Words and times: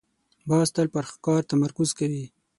باز 0.49 0.67
تل 0.75 0.87
پر 0.93 1.03
ښکار 1.11 1.41
تمرکز 1.51 1.89
کوي 1.99 2.25